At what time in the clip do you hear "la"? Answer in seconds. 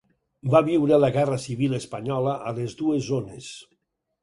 1.01-1.09